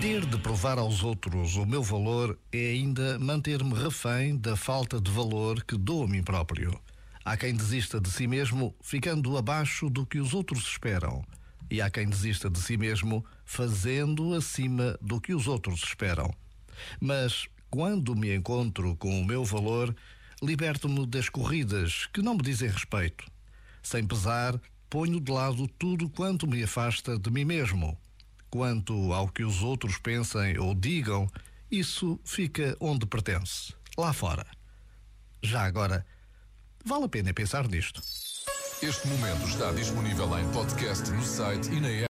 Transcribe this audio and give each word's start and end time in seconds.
Ter 0.00 0.24
de 0.24 0.38
provar 0.38 0.78
aos 0.78 1.02
outros 1.02 1.56
o 1.56 1.66
meu 1.66 1.82
valor 1.82 2.38
é 2.52 2.70
ainda 2.70 3.18
manter-me 3.18 3.74
refém 3.74 4.36
da 4.36 4.54
falta 4.56 5.00
de 5.00 5.10
valor 5.10 5.64
que 5.64 5.76
dou 5.76 6.04
a 6.04 6.06
mim 6.06 6.22
próprio. 6.22 6.80
Há 7.24 7.36
quem 7.36 7.52
desista 7.52 8.00
de 8.00 8.08
si 8.08 8.28
mesmo 8.28 8.72
ficando 8.80 9.36
abaixo 9.36 9.90
do 9.90 10.06
que 10.06 10.20
os 10.20 10.34
outros 10.34 10.68
esperam. 10.68 11.24
E 11.68 11.82
há 11.82 11.90
quem 11.90 12.08
desista 12.08 12.48
de 12.48 12.60
si 12.60 12.76
mesmo 12.76 13.24
fazendo 13.44 14.34
acima 14.34 14.96
do 15.02 15.20
que 15.20 15.34
os 15.34 15.48
outros 15.48 15.82
esperam. 15.82 16.32
Mas 17.00 17.48
quando 17.68 18.14
me 18.14 18.32
encontro 18.32 18.94
com 18.94 19.20
o 19.20 19.24
meu 19.24 19.44
valor, 19.44 19.92
liberto-me 20.40 21.06
das 21.06 21.28
corridas 21.28 22.06
que 22.14 22.22
não 22.22 22.36
me 22.36 22.42
dizem 22.42 22.70
respeito. 22.70 23.24
Sem 23.82 24.06
pesar, 24.06 24.60
ponho 24.88 25.18
de 25.18 25.32
lado 25.32 25.66
tudo 25.76 26.08
quanto 26.08 26.46
me 26.46 26.62
afasta 26.62 27.18
de 27.18 27.30
mim 27.32 27.44
mesmo 27.44 27.98
Quanto 28.50 29.12
ao 29.12 29.28
que 29.28 29.44
os 29.44 29.62
outros 29.62 29.98
pensem 29.98 30.58
ou 30.58 30.74
digam, 30.74 31.30
isso 31.70 32.18
fica 32.24 32.76
onde 32.80 33.06
pertence, 33.06 33.74
lá 33.96 34.12
fora. 34.12 34.46
Já 35.42 35.64
agora, 35.64 36.06
vale 36.84 37.04
a 37.04 37.08
pena 37.08 37.34
pensar 37.34 37.68
nisto. 37.68 38.00
Este 38.80 39.08
momento 39.08 39.46
está 39.48 39.72
disponível 39.72 40.38
em 40.38 40.48
podcast 40.52 41.10
no 41.10 41.22
site 41.22 41.68
e 41.68 41.80
na. 41.80 41.88